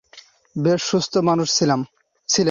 [0.55, 1.81] বেশ সুস্থ মানুষ ছিলেন।